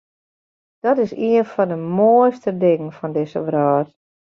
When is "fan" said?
1.53-1.67, 2.97-3.13